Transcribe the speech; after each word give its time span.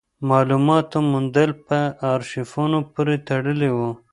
د 0.17 0.21
مالوماتو 0.29 0.97
موندل 1.11 1.51
په 1.67 1.79
ارشیفونو 2.13 2.77
پورې 2.93 3.15
تړلي 3.27 3.69
وو. 3.77 3.91